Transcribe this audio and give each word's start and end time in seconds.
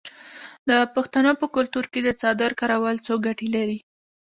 د 0.69 0.71
پښتنو 0.95 1.31
په 1.41 1.45
کلتور 1.55 1.85
کې 1.91 1.99
د 2.03 2.09
څادر 2.19 2.51
کارول 2.59 2.95
څو 3.05 3.13
ګټې 3.25 3.47
لري. 3.55 3.79